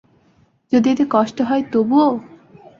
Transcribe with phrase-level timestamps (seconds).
[0.71, 2.09] যদি এতে কষ্ট হয়, তবুও?